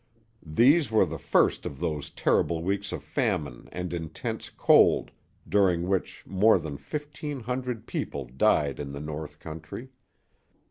These 0.43 0.89
were 0.89 1.05
the 1.05 1.19
first 1.19 1.63
of 1.63 1.79
those 1.79 2.09
terrible 2.09 2.63
weeks 2.63 2.91
of 2.91 3.03
famine 3.03 3.69
and 3.71 3.93
intense 3.93 4.49
cold 4.49 5.11
during 5.47 5.87
which 5.87 6.23
more 6.25 6.57
than 6.57 6.77
fifteen 6.77 7.41
hundred 7.41 7.85
people 7.85 8.25
died 8.25 8.79
in 8.79 8.93
the 8.93 8.99
north 8.99 9.37
country. 9.37 9.89